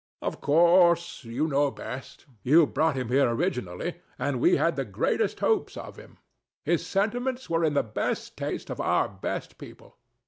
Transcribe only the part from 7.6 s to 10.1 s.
in the best taste of our best people.